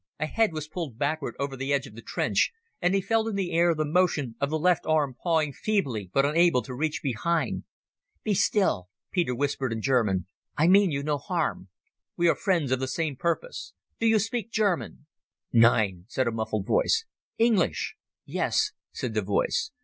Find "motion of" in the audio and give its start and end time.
3.85-4.49